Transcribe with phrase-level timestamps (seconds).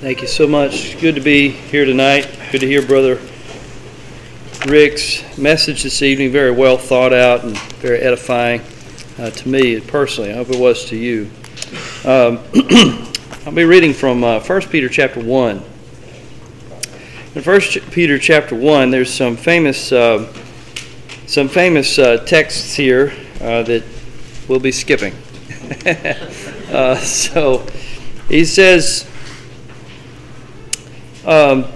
[0.00, 0.98] Thank you so much.
[0.98, 2.26] Good to be here tonight.
[2.50, 3.20] Good to hear Brother
[4.66, 6.32] Rick's message this evening.
[6.32, 8.62] Very well thought out and very edifying
[9.18, 10.32] uh, to me personally.
[10.32, 11.30] I hope it was to you.
[12.06, 12.38] Um,
[13.44, 15.62] I'll be reading from uh, 1 Peter chapter 1.
[17.34, 17.60] In 1
[17.90, 20.32] Peter chapter 1, there's some famous, uh,
[21.26, 23.12] some famous uh, texts here
[23.42, 23.84] uh, that
[24.48, 25.14] we'll be skipping.
[26.70, 27.66] Uh, so
[28.28, 29.09] he says,
[31.24, 31.66] um,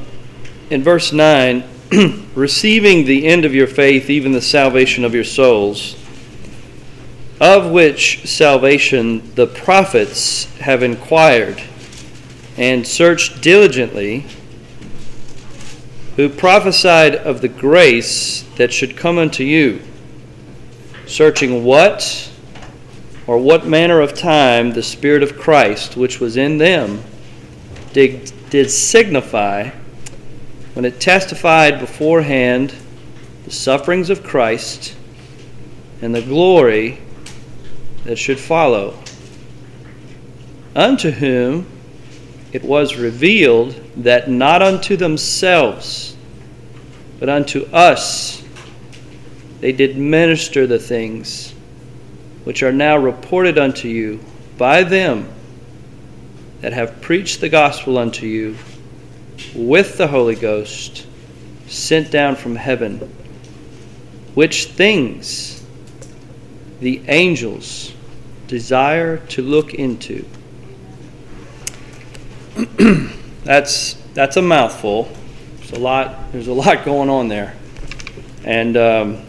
[0.71, 1.65] in verse 9,
[2.35, 5.97] receiving the end of your faith, even the salvation of your souls,
[7.41, 11.63] of which salvation the prophets have inquired
[12.57, 14.27] and searched diligently,
[16.17, 19.83] who prophesied of the grace that should come unto you,
[21.07, 22.31] searching what
[23.27, 27.03] or what manner of time the Spirit of Christ, which was in them,
[27.93, 29.69] did did signify
[30.75, 32.73] when it testified beforehand
[33.45, 34.95] the sufferings of Christ
[36.01, 37.01] and the glory
[38.05, 38.97] that should follow,
[40.77, 41.67] unto whom
[42.53, 46.15] it was revealed that not unto themselves,
[47.19, 48.45] but unto us
[49.59, 51.53] they did minister the things
[52.45, 54.21] which are now reported unto you
[54.57, 55.29] by them
[56.65, 58.57] that have preached the gospel unto you
[59.55, 61.07] with the Holy Ghost
[61.67, 63.01] sent down from heaven,
[64.35, 65.63] which things
[66.81, 67.93] the angels
[68.47, 70.25] desire to look into.
[73.45, 75.15] that's that's a mouthful.
[75.59, 76.33] There's a lot.
[76.33, 77.55] There's a lot going on there,
[78.43, 79.23] and um,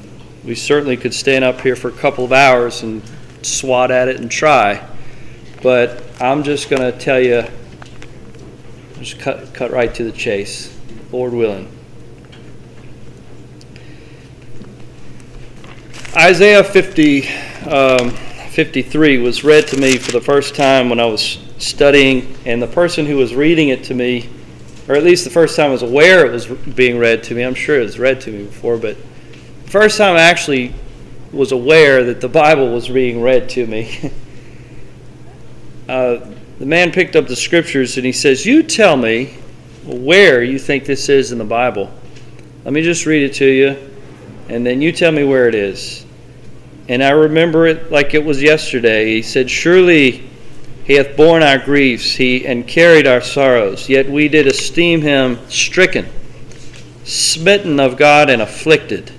[0.46, 3.02] we certainly could stand up here for a couple of hours and
[3.42, 4.88] swat at it and try.
[5.66, 7.44] But I'm just going to tell you,
[9.00, 10.78] just cut, cut right to the chase,
[11.12, 11.68] Lord willing.
[16.16, 17.28] Isaiah 50,
[17.68, 22.62] um, 53 was read to me for the first time when I was studying, and
[22.62, 24.30] the person who was reading it to me,
[24.88, 27.42] or at least the first time I was aware it was being read to me,
[27.42, 28.98] I'm sure it was read to me before, but
[29.64, 30.76] the first time I actually
[31.32, 34.12] was aware that the Bible was being read to me.
[35.88, 36.26] uh,
[36.60, 39.38] the man picked up the scriptures and he says, You tell me
[39.86, 41.92] where you think this is in the Bible.
[42.64, 43.78] Let me just read it to you,
[44.50, 46.06] and then you tell me where it is.
[46.88, 49.14] And I remember it like it was yesterday.
[49.14, 50.28] He said, Surely
[50.86, 55.40] he hath borne our griefs, he and carried our sorrows, yet we did esteem him
[55.50, 56.08] stricken,
[57.04, 59.12] smitten of God, and afflicted.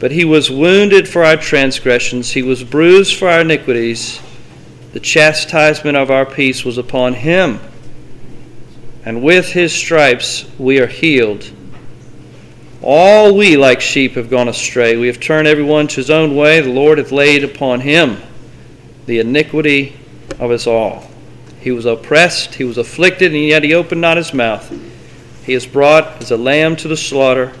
[0.00, 4.20] But he was wounded for our transgressions, he was bruised for our iniquities.
[4.92, 7.60] The chastisement of our peace was upon him,
[9.04, 11.50] and with his stripes we are healed.
[12.82, 14.96] All we like sheep have gone astray.
[14.96, 16.60] We have turned everyone to his own way.
[16.60, 18.18] The Lord hath laid upon him
[19.06, 19.98] the iniquity
[20.38, 21.08] of us all.
[21.60, 24.70] He was oppressed, he was afflicted, and yet he opened not his mouth.
[25.46, 27.52] He is brought as a lamb to the slaughter,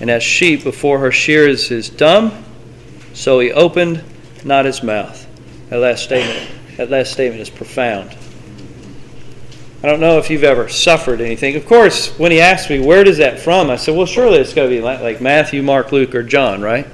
[0.00, 2.44] and as sheep before her shearers is dumb,
[3.14, 4.04] so he opened
[4.44, 5.26] not his mouth.
[5.70, 8.16] That last statement that last statement is profound.
[9.82, 11.56] I don't know if you've ever suffered anything.
[11.56, 13.68] Of course, when he asked me, where does that from?
[13.68, 16.86] I said, well, surely it's got to be like Matthew, Mark, Luke, or John, right?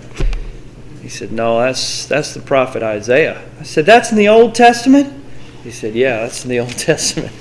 [1.00, 3.46] He said, no, that's, that's the prophet Isaiah.
[3.60, 5.22] I said, that's in the Old Testament?
[5.62, 7.32] He said, yeah, that's in the Old Testament.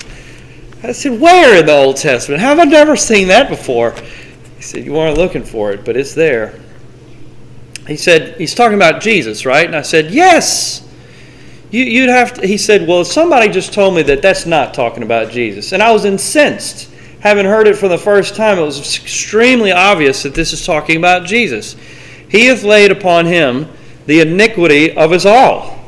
[0.83, 2.41] I said, where in the Old Testament?
[2.41, 3.95] Have I never seen that before?
[4.57, 6.59] He said, you weren't looking for it, but it's there.
[7.87, 9.65] He said, he's talking about Jesus, right?
[9.65, 10.85] And I said, yes.
[11.73, 15.01] You, would have to, he said, Well, somebody just told me that that's not talking
[15.01, 15.71] about Jesus.
[15.71, 16.87] And I was incensed.
[17.21, 20.97] Having heard it for the first time, it was extremely obvious that this is talking
[20.97, 21.75] about Jesus.
[22.29, 23.67] He hath laid upon him
[24.05, 25.79] the iniquity of us all.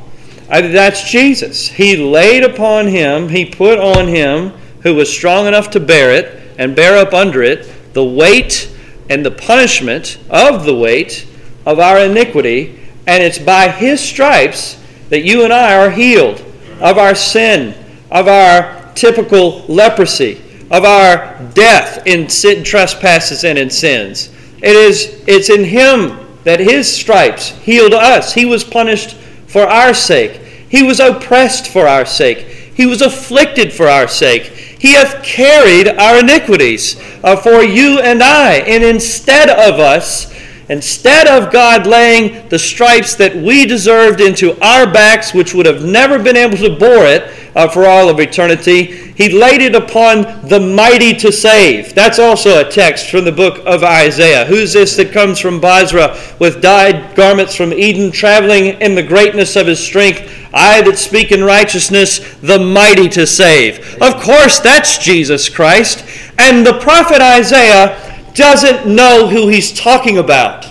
[0.49, 1.67] I, that's Jesus.
[1.67, 6.41] He laid upon him, he put on him, who was strong enough to bear it
[6.57, 8.75] and bear up under it, the weight
[9.07, 11.27] and the punishment of the weight
[11.63, 12.79] of our iniquity.
[13.05, 16.41] And it's by his stripes that you and I are healed
[16.79, 17.75] of our sin,
[18.11, 20.41] of our typical leprosy,
[20.71, 24.29] of our death in sin, trespasses and in sins.
[24.57, 28.33] It is it's in him that his stripes healed us.
[28.33, 29.15] He was punished
[29.47, 30.41] for our sake.
[30.69, 32.39] He was oppressed for our sake.
[32.75, 34.43] He was afflicted for our sake.
[34.43, 38.55] He hath carried our iniquities uh, for you and I.
[38.55, 40.31] And instead of us,
[40.69, 45.83] Instead of God laying the stripes that we deserved into our backs, which would have
[45.83, 48.83] never been able to bore it, uh, for all of eternity.
[49.15, 51.95] He laid it upon the mighty to save.
[51.95, 54.45] That's also a text from the book of Isaiah.
[54.45, 59.55] Who's this that comes from Bozrah with dyed garments from Edom, traveling in the greatness
[59.55, 60.31] of his strength?
[60.53, 64.01] I that speak in righteousness, the mighty to save.
[64.01, 66.05] Of course, that's Jesus Christ.
[66.37, 68.04] And the prophet Isaiah
[68.35, 70.67] doesn't know who he's talking about.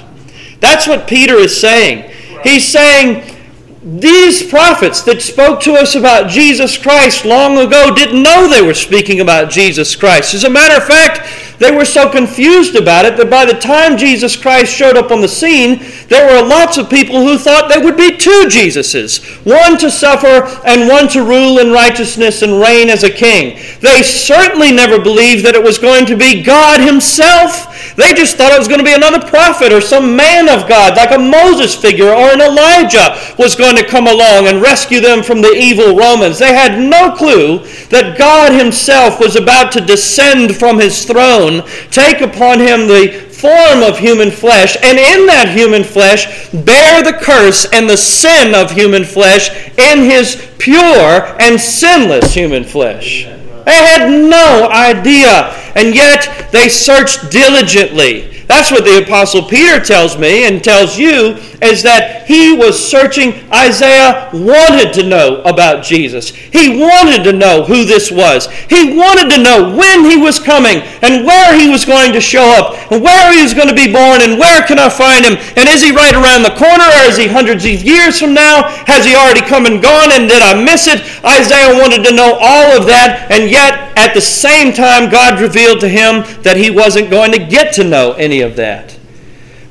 [0.61, 2.11] That's what Peter is saying.
[2.43, 3.35] He's saying,
[3.83, 8.73] these prophets that spoke to us about Jesus Christ long ago didn't know they were
[8.73, 10.33] speaking about Jesus Christ.
[10.33, 13.97] As a matter of fact, they were so confused about it that by the time
[13.97, 17.83] Jesus Christ showed up on the scene, there were lots of people who thought there
[17.83, 22.91] would be two Jesuses one to suffer and one to rule in righteousness and reign
[22.91, 23.61] as a king.
[23.81, 27.74] They certainly never believed that it was going to be God Himself.
[27.97, 30.97] They just thought it was going to be another prophet or some man of God,
[30.97, 35.23] like a Moses figure or an Elijah, was going to come along and rescue them
[35.23, 36.39] from the evil Romans.
[36.39, 37.59] They had no clue
[37.89, 43.83] that God Himself was about to descend from His throne, take upon Him the form
[43.83, 48.71] of human flesh, and in that human flesh bear the curse and the sin of
[48.71, 53.25] human flesh in His pure and sinless human flesh.
[53.67, 58.35] They had no idea, and yet they searched diligently.
[58.47, 63.41] That's what the Apostle Peter tells me and tells you is that he was searching.
[63.49, 66.29] Isaiah wanted to know about Jesus.
[66.29, 68.53] He wanted to know who this was.
[68.69, 72.45] He wanted to know when he was coming and where he was going to show
[72.45, 75.41] up and where he was going to be born and where can I find him
[75.57, 78.69] and is he right around the corner or is he hundreds of years from now?
[78.85, 81.01] Has he already come and gone and did I miss it?
[81.25, 85.81] Isaiah wanted to know all of that and yet at the same time God revealed
[85.81, 88.99] to him that he wasn't going to get to know any of that.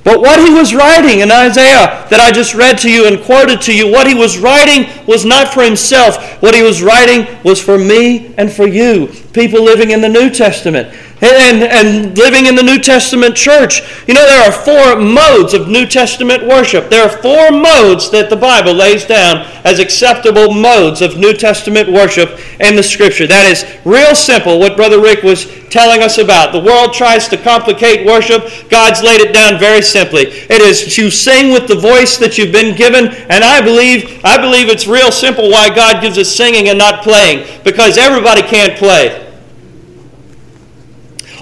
[0.03, 3.61] But what he was writing in Isaiah that I just read to you and quoted
[3.61, 6.41] to you, what he was writing was not for himself.
[6.41, 10.29] What he was writing was for me and for you, people living in the New
[10.29, 13.81] Testament and, and living in the New Testament church.
[14.07, 16.89] You know, there are four modes of New Testament worship.
[16.89, 21.89] There are four modes that the Bible lays down as acceptable modes of New Testament
[21.89, 23.27] worship in the Scripture.
[23.27, 26.51] That is real simple, what Brother Rick was telling us about.
[26.51, 28.69] The world tries to complicate worship.
[28.69, 30.23] God's laid it down very simply.
[30.23, 34.37] It is you sing with the voice that you've been given, and I believe I
[34.37, 38.77] believe it's real simple why God gives us singing and not playing because everybody can't
[38.77, 39.22] play.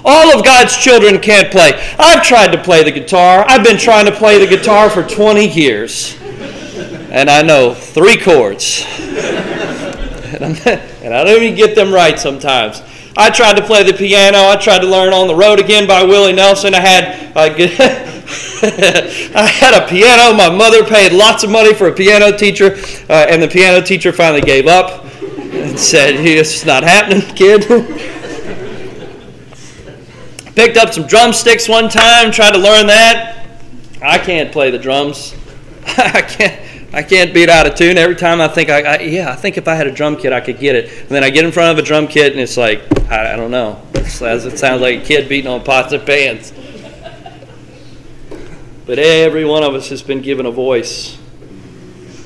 [0.04, 1.72] All of God's children can't play.
[1.98, 3.44] I've tried to play the guitar.
[3.46, 6.18] I've been trying to play the guitar for 20 years.
[7.10, 8.84] And I know three chords.
[10.40, 10.58] and,
[11.12, 12.82] I don't even get them right sometimes.
[13.16, 14.38] I tried to play the piano.
[14.38, 16.74] I tried to learn On the Road Again by Willie Nelson.
[16.74, 17.48] I had I
[19.46, 20.34] had a piano.
[20.34, 22.76] My mother paid lots of money for a piano teacher,
[23.10, 27.66] uh, and the piano teacher finally gave up and said, "It's not happening, kid."
[30.54, 33.46] Picked up some drumsticks one time, tried to learn that.
[34.02, 35.34] I can't play the drums.
[35.86, 36.60] I can't.
[36.94, 37.96] I can't beat out of tune.
[37.96, 40.30] Every time I think, I, I, yeah, I think if I had a drum kit,
[40.30, 40.90] I could get it.
[41.00, 43.36] And then I get in front of a drum kit, and it's like, I, I
[43.36, 43.80] don't know.
[43.94, 46.52] It's, it sounds like a kid beating on pots and pans.
[48.84, 51.16] But every one of us has been given a voice.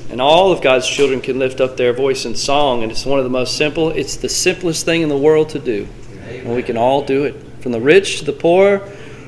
[0.09, 3.19] And all of God's children can lift up their voice in song, and it's one
[3.19, 5.87] of the most simple, it's the simplest thing in the world to do.
[6.27, 8.79] And we can all do it from the rich to the poor,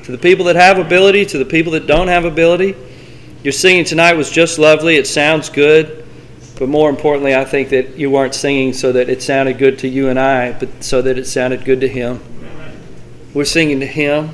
[0.02, 2.74] to the people that have ability, to the people that don't have ability.
[3.44, 4.96] Your singing tonight was just lovely.
[4.96, 6.06] It sounds good.
[6.58, 9.88] But more importantly, I think that you weren't singing so that it sounded good to
[9.88, 12.18] you and I, but so that it sounded good to Him.
[13.34, 14.30] We're singing to Him.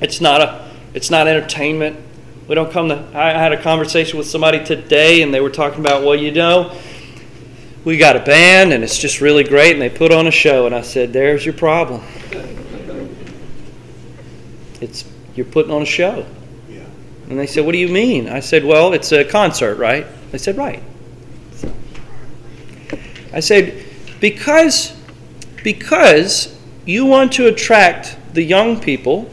[0.00, 1.98] It's not a, it's not entertainment.
[2.46, 3.04] We don't come to.
[3.14, 6.78] I had a conversation with somebody today, and they were talking about, well, you know,
[7.84, 10.66] we got a band, and it's just really great, and they put on a show,
[10.66, 12.02] and I said, there's your problem.
[14.80, 15.04] It's
[15.34, 16.26] you're putting on a show.
[16.68, 16.80] Yeah.
[17.28, 20.38] And they said, "What do you mean?" I said, "Well, it's a concert, right?" They
[20.38, 20.82] said, "Right."
[23.32, 23.84] I said,
[24.20, 24.92] "Because
[25.62, 29.30] because you want to attract the young people."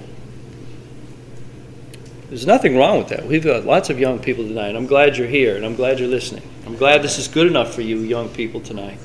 [2.29, 3.27] There's nothing wrong with that.
[3.27, 4.75] We've got lots of young people tonight.
[4.75, 6.41] I'm glad you're here and I'm glad you're listening.
[6.65, 8.97] I'm glad this is good enough for you young people tonight.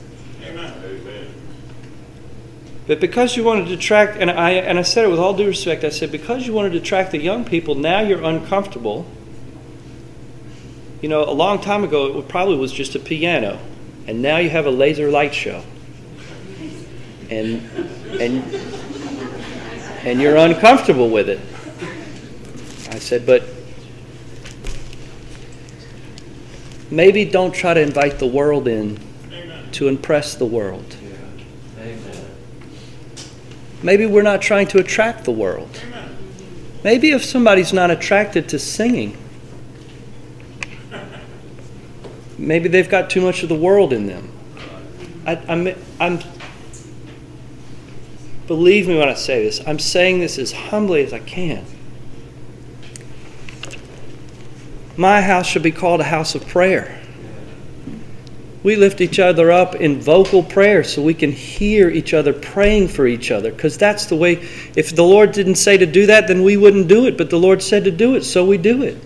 [2.88, 5.46] But because you wanted to attract, and I, and I said it with all due
[5.46, 9.04] respect, I said, because you wanted to attract the young people, now you're uncomfortable.
[11.02, 13.60] You know, a long time ago, it probably was just a piano,
[14.06, 15.62] and now you have a laser light show.
[17.28, 17.60] And,
[18.18, 18.42] and,
[20.06, 21.40] and you're uncomfortable with it.
[22.90, 23.44] I said, but
[26.90, 28.98] maybe don't try to invite the world in
[29.72, 30.96] to impress the world.
[33.82, 35.80] Maybe we're not trying to attract the world.
[36.82, 39.16] Maybe if somebody's not attracted to singing,
[42.36, 44.32] maybe they've got too much of the world in them.
[45.26, 46.20] I, I'm, I'm,
[48.46, 51.64] believe me when I say this, I'm saying this as humbly as I can.
[54.96, 56.97] My house should be called a house of prayer.
[58.62, 62.88] We lift each other up in vocal prayer so we can hear each other praying
[62.88, 64.32] for each other because that's the way.
[64.74, 67.38] If the Lord didn't say to do that, then we wouldn't do it, but the
[67.38, 68.96] Lord said to do it, so we do it.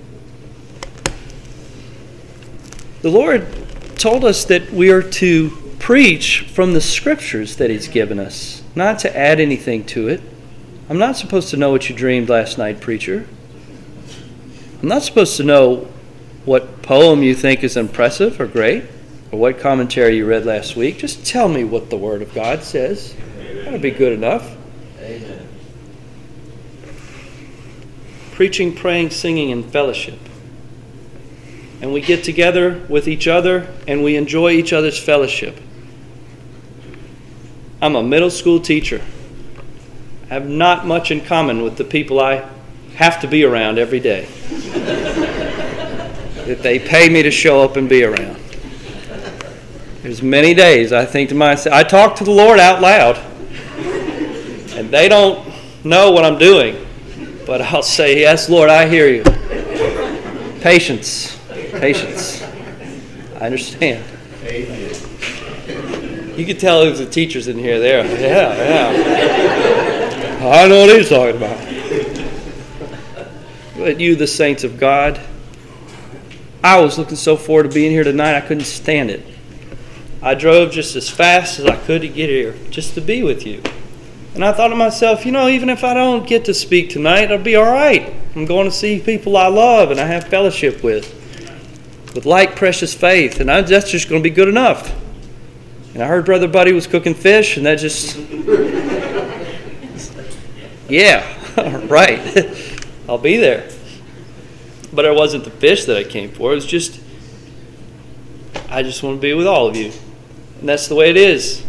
[3.03, 3.47] The Lord
[3.99, 9.01] told us that we are to preach from the scriptures that He's given us, not
[9.01, 10.23] to add anything to it.
[10.89, 13.27] I'm not supposed to know what you dreamed last night, preacher.
[14.81, 15.89] I'm not supposed to know
[16.45, 18.85] what poem you think is impressive or great
[19.33, 20.99] or what commentary you read last week.
[20.99, 23.17] Just tell me what the Word of God says.
[23.65, 24.57] That'll be good enough.
[25.01, 25.49] Amen.
[28.33, 30.19] Preaching, praying, singing, and fellowship.
[31.81, 35.59] And we get together with each other and we enjoy each other's fellowship.
[37.81, 39.01] I'm a middle school teacher.
[40.31, 42.49] I have not much in common with the people I
[42.95, 44.27] have to be around every day.
[46.47, 48.42] that they pay me to show up and be around.
[50.03, 53.19] There's many days I think to myself, I talk to the Lord out loud,
[54.77, 55.49] and they don't
[55.85, 56.85] know what I'm doing,
[57.47, 59.23] but I'll say, Yes, Lord, I hear you.
[60.61, 62.43] Patience, patience.
[63.41, 64.05] I understand.
[66.37, 67.79] You can tell there's the teachers in here.
[67.79, 70.49] There, yeah, yeah.
[70.49, 71.59] I know what he's talking about.
[73.77, 75.21] But you, the saints of God,
[76.65, 79.25] I was looking so forward to being here tonight, I couldn't stand it.
[80.23, 83.45] I drove just as fast as I could to get here, just to be with
[83.45, 83.61] you.
[84.35, 87.33] And I thought to myself, you know, even if I don't get to speak tonight,
[87.33, 88.15] I'll be all right.
[88.37, 91.13] I'm going to see people I love and I have fellowship with,
[92.15, 94.95] with like precious faith, and I, that's just going to be good enough.
[95.93, 98.17] And I heard Brother Buddy was cooking fish, and that just.
[100.89, 101.27] yeah,
[101.89, 102.21] right.
[103.09, 103.69] I'll be there.
[104.93, 106.53] But it wasn't the fish that I came for.
[106.53, 107.01] It was just,
[108.71, 109.93] I just want to be with all of you.
[110.63, 111.61] And that's the way it is.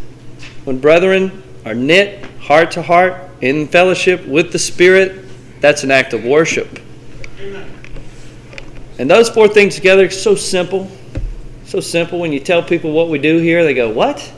[0.66, 5.26] When brethren are knit heart to heart in fellowship with the Spirit,
[5.62, 6.80] that's an act of worship.
[9.00, 10.92] And those four things together are so simple.
[11.66, 12.20] So simple.
[12.20, 14.32] When you tell people what we do here, they go, What?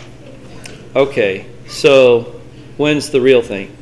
[0.96, 2.40] Okay, so
[2.78, 3.76] when's the real thing?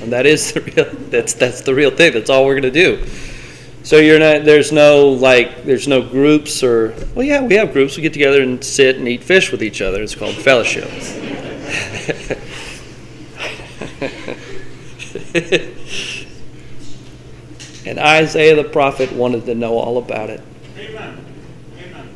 [0.00, 2.14] And that is the real that's that's the real thing.
[2.14, 3.06] That's all we're gonna do.
[3.84, 7.96] So you're not there's no like there's no groups or well yeah, we have groups.
[7.96, 10.02] We get together and sit and eat fish with each other.
[10.02, 10.84] It's called fellowship.
[17.86, 20.40] and Isaiah the prophet wanted to know all about it.
[20.76, 21.24] Amen.
[21.78, 22.08] Amen.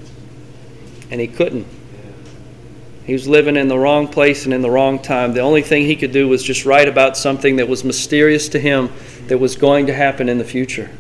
[1.11, 1.66] And he couldn't.
[3.06, 5.32] He was living in the wrong place and in the wrong time.
[5.32, 8.58] The only thing he could do was just write about something that was mysterious to
[8.58, 8.90] him
[9.26, 10.90] that was going to happen in the future.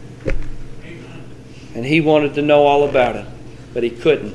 [1.76, 3.26] And he wanted to know all about it,
[3.74, 4.34] but he couldn't.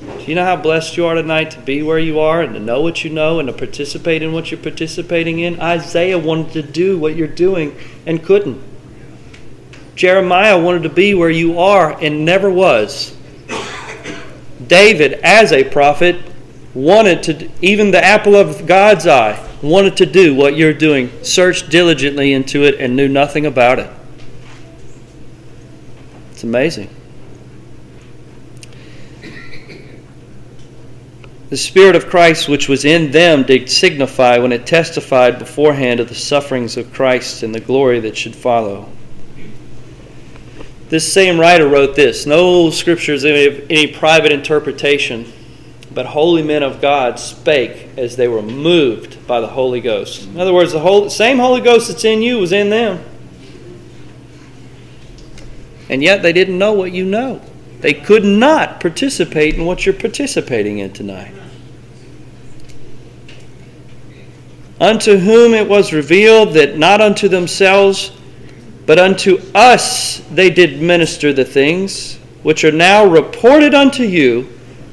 [0.00, 2.60] Do you know how blessed you are tonight to be where you are and to
[2.60, 5.60] know what you know and to participate in what you're participating in?
[5.60, 7.76] Isaiah wanted to do what you're doing
[8.06, 8.58] and couldn't.
[9.96, 13.14] Jeremiah wanted to be where you are and never was.
[14.66, 16.22] David, as a prophet,
[16.72, 21.68] wanted to, even the apple of God's eye, wanted to do what you're doing, searched
[21.68, 23.90] diligently into it and knew nothing about it.
[26.42, 26.90] It's amazing.
[31.50, 36.08] The Spirit of Christ, which was in them, did signify when it testified beforehand of
[36.08, 38.88] the sufferings of Christ and the glory that should follow.
[40.88, 45.32] This same writer wrote this No scriptures, any, any private interpretation
[45.94, 50.24] but holy men of God spake as they were moved by the Holy Ghost.
[50.24, 53.11] In other words, the whole, same Holy Ghost that's in you was in them.
[55.92, 57.42] And yet they didn't know what you know.
[57.80, 61.34] They could not participate in what you're participating in tonight.
[64.80, 68.10] Unto whom it was revealed that not unto themselves,
[68.86, 74.48] but unto us they did minister the things which are now reported unto you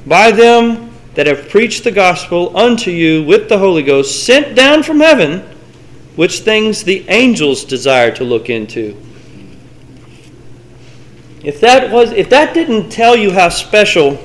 [0.06, 4.82] by them that have preached the gospel unto you with the Holy Ghost, sent down
[4.82, 5.40] from heaven,
[6.16, 8.94] which things the angels desire to look into.
[11.42, 14.18] If that was if that didn't tell you how special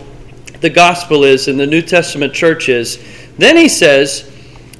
[0.62, 2.98] the gospel is and the New Testament church is.
[3.38, 4.32] Then he says,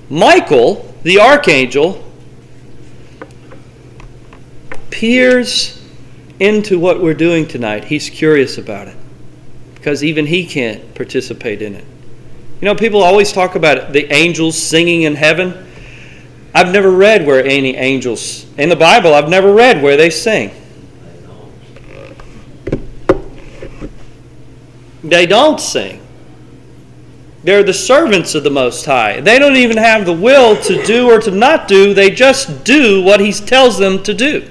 [0.10, 2.04] Michael, the archangel,
[4.90, 5.82] peers
[6.40, 7.86] into what we're doing tonight.
[7.86, 8.98] He's curious about it
[9.76, 11.86] because even he can't participate in it.
[12.62, 15.68] You know, people always talk about the angels singing in heaven.
[16.54, 20.50] I've never read where any angels, in the Bible, I've never read where they sing.
[25.16, 26.02] They don't sing.
[27.46, 29.22] They're the servants of the Most High.
[29.22, 33.02] They don't even have the will to do or to not do, they just do
[33.02, 34.46] what He tells them to do.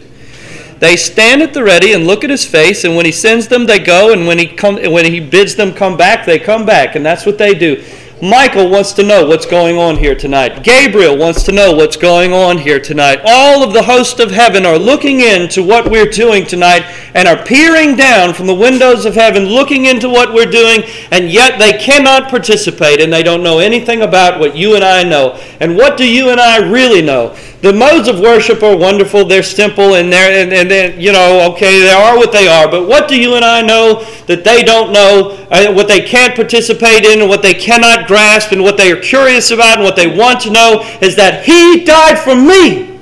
[0.78, 3.66] They stand at the ready and look at his face, and when he sends them,
[3.66, 6.96] they go, and when he come, when he bids them come back, they come back,
[6.96, 7.84] and that's what they do.
[8.24, 10.62] Michael wants to know what's going on here tonight.
[10.62, 13.20] Gabriel wants to know what's going on here tonight.
[13.22, 17.44] All of the host of heaven are looking into what we're doing tonight and are
[17.44, 21.76] peering down from the windows of heaven, looking into what we're doing, and yet they
[21.76, 25.38] cannot participate and they don't know anything about what you and I know.
[25.60, 27.36] And what do you and I really know?
[27.64, 31.50] The modes of worship are wonderful, they're simple, and they're, and, and they're, you know,
[31.52, 32.70] okay, they are what they are.
[32.70, 36.34] But what do you and I know that they don't know, uh, what they can't
[36.34, 39.96] participate in, and what they cannot grasp, and what they are curious about, and what
[39.96, 43.00] they want to know is that He died for me.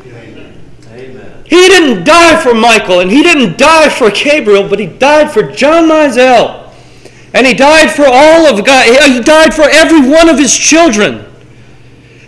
[0.93, 1.43] Amen.
[1.45, 5.43] He didn't die for Michael, and He didn't die for Gabriel, but He died for
[5.43, 6.73] Jon Mizell.
[7.35, 8.87] And He died for all of God.
[9.11, 11.32] He died for every one of His children.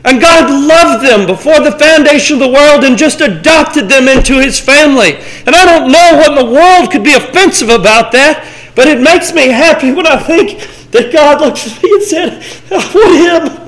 [0.04, 4.38] And God loved them before the foundation of the world and just adopted them into
[4.38, 5.16] his family.
[5.46, 8.46] And I don't know what in the world could be offensive about that,
[8.76, 12.44] but it makes me happy when I think that God looks at me and said,
[12.70, 13.64] I want him.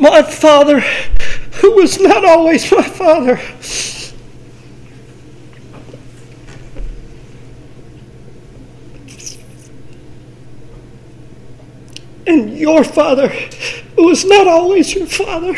[0.00, 0.80] My father
[1.60, 3.40] who was not always my father.
[12.26, 13.28] And your father,
[13.96, 15.56] who was not always your father,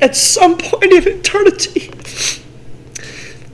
[0.00, 1.90] at some point in eternity,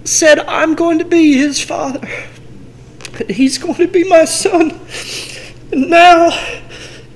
[0.04, 2.06] said, I'm going to be his father.
[3.28, 4.78] He's going to be my son.
[5.72, 6.30] And now,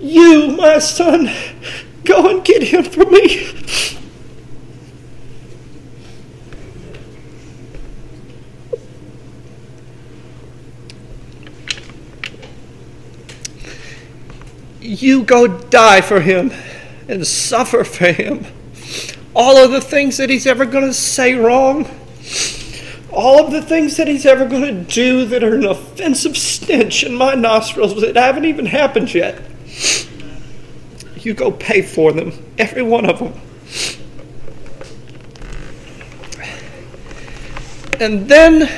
[0.00, 1.30] you, my son,
[2.04, 3.52] Go and get him for me.
[14.80, 16.52] You go die for him
[17.08, 18.46] and suffer for him.
[19.34, 21.88] All of the things that he's ever going to say wrong,
[23.10, 27.04] all of the things that he's ever going to do that are an offensive stench
[27.04, 29.40] in my nostrils that haven't even happened yet.
[31.22, 33.32] You go pay for them, every one of them.
[38.00, 38.68] And then,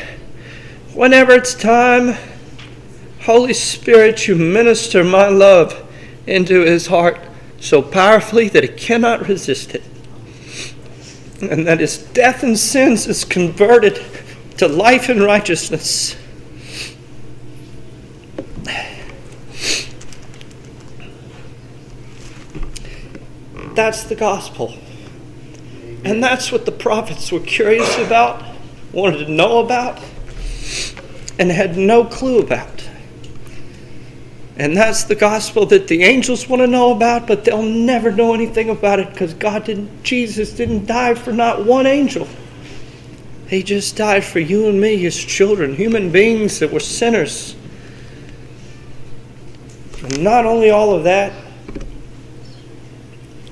[0.93, 2.17] whenever it's time,
[3.23, 5.91] Holy Spirit, you minister my love
[6.27, 7.19] into his heart
[7.59, 9.83] so powerfully that he cannot resist it.
[11.41, 14.03] And that his death and sins is converted
[14.59, 16.17] to life and righteousness.
[23.75, 24.75] That's the gospel.
[26.05, 28.45] And that's what the prophets were curious about,
[28.93, 30.01] wanted to know about,
[31.39, 32.89] and had no clue about.
[34.57, 38.35] And that's the gospel that the angels want to know about, but they'll never know
[38.35, 42.29] anything about it because God didn't, Jesus didn't die for not one angel.
[43.49, 47.57] He just died for you and me, his children, human beings that were sinners.
[50.03, 51.33] And not only all of that,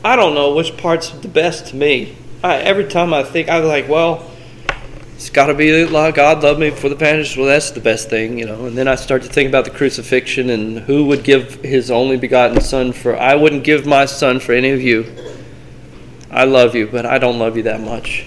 [0.04, 2.16] I don't know which part's the best to me.
[2.42, 4.28] I, every time I think, I'm like, well,
[5.14, 7.42] it's got to be God loved me before the foundation.
[7.42, 8.66] Well, that's the best thing, you know.
[8.66, 12.16] And then I start to think about the crucifixion and who would give his only
[12.16, 13.16] begotten son for.
[13.16, 15.06] I wouldn't give my son for any of you.
[16.32, 18.26] I love you, but I don't love you that much.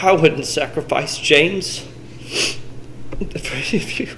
[0.00, 1.80] I wouldn't sacrifice James
[3.18, 4.08] for any of you.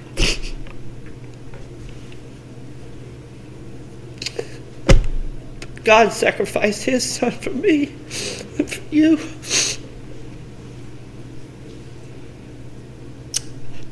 [5.83, 7.87] God sacrificed his son for me
[8.57, 9.17] and for you.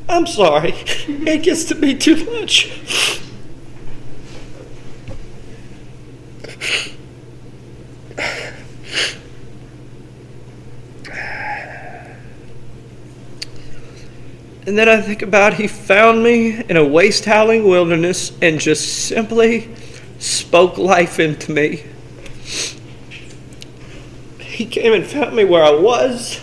[0.08, 0.74] I'm sorry.
[1.06, 3.20] It gets to be too much.
[14.66, 19.08] And then I think about he found me in a waste howling wilderness and just
[19.08, 19.74] simply
[20.50, 21.80] spoke life into me.
[24.40, 26.40] He came and found me where I was.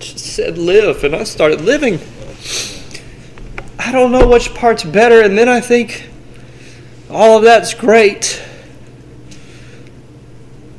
[0.00, 1.04] Just said, live.
[1.04, 2.00] And I started living.
[3.78, 5.22] I don't know which part's better.
[5.22, 6.08] And then I think
[7.08, 8.42] all of that's great.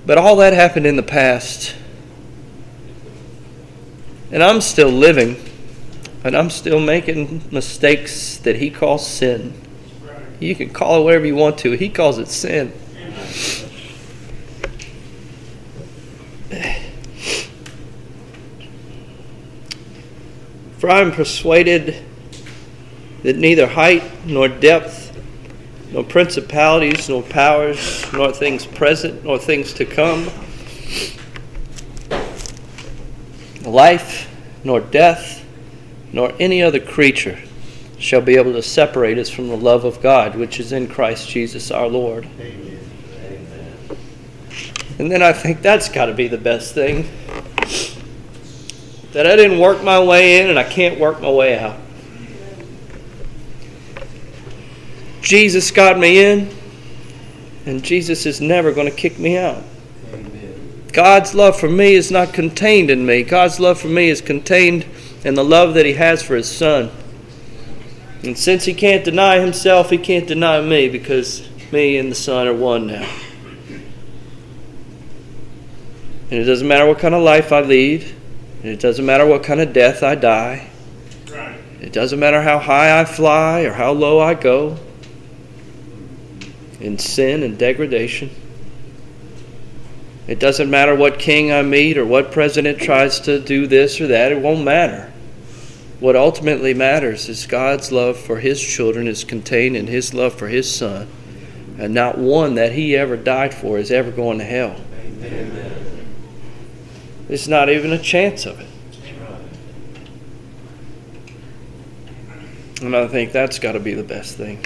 [0.05, 1.73] But all that happened in the past.
[4.29, 5.37] And I'm still living.
[6.25, 9.53] And I'm still making mistakes that he calls sin.
[10.39, 11.71] You can call it whatever you want to.
[11.71, 12.71] He calls it sin.
[20.77, 21.95] For I am persuaded
[23.23, 25.19] that neither height nor depth,
[25.91, 30.29] nor principalities, nor powers, nor things present, nor things to come,
[33.63, 34.31] life,
[34.63, 35.43] nor death,
[36.13, 37.39] nor any other creature
[37.99, 41.29] shall be able to separate us from the love of God, which is in Christ
[41.29, 42.27] Jesus our Lord.
[42.39, 42.79] Amen.
[44.99, 47.07] And then I think that's got to be the best thing.
[49.11, 51.77] That I didn't work my way in and I can't work my way out.
[55.21, 56.49] Jesus got me in,
[57.65, 59.61] and Jesus is never going to kick me out.
[60.93, 63.23] God's love for me is not contained in me.
[63.23, 64.85] God's love for me is contained
[65.25, 66.89] in the love that He has for His Son.
[68.27, 72.45] And since He can't deny Himself, He can't deny me because me and the Son
[72.45, 73.09] are one now.
[76.29, 78.03] And it doesn't matter what kind of life I lead,
[78.61, 80.69] and it doesn't matter what kind of death I die.
[81.79, 84.77] It doesn't matter how high I fly or how low I go
[86.81, 88.29] in sin and degradation.
[90.27, 94.07] It doesn't matter what king I meet or what president tries to do this or
[94.07, 95.13] that, it won't matter.
[95.99, 100.47] What ultimately matters is God's love for His children is contained in His love for
[100.47, 101.07] His Son,
[101.79, 104.79] and not one that He ever died for is ever going to hell.
[105.01, 106.07] Amen.
[107.27, 108.67] There's not even a chance of it.
[112.81, 114.63] And I think that's got to be the best thing.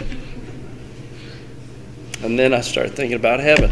[2.22, 3.72] And then I start thinking about heaven.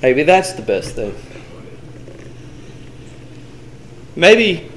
[0.00, 1.14] Maybe that's the best thing.
[4.18, 4.68] Maybe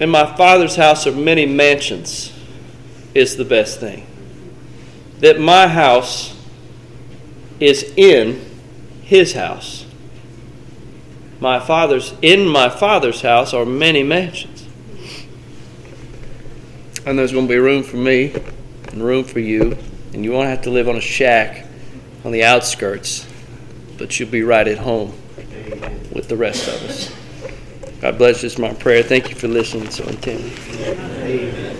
[0.00, 2.30] in my father's house are many mansions
[3.14, 4.06] is the best thing.
[5.20, 6.38] That my house
[7.58, 8.44] is in
[9.00, 9.86] his house.
[11.40, 14.68] My father's in my father's house are many mansions.
[17.06, 18.34] And there's going to be room for me
[18.88, 19.78] and room for you
[20.12, 21.66] and you won't have to live on a shack
[22.26, 23.26] on the outskirts,
[23.96, 25.14] but you'll be right at home
[26.12, 27.21] with the rest of us.
[28.02, 28.42] God bless.
[28.42, 29.04] This is my prayer.
[29.04, 31.71] Thank you for listening so intently.